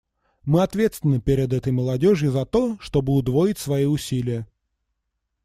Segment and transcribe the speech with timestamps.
[0.45, 4.47] Мы ответственны перед этой молодежью за то, чтобы удвоить свои усилия.